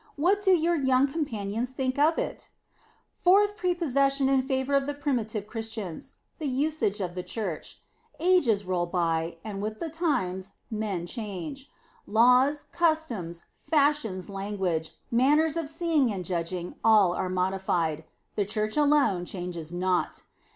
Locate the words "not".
19.71-20.23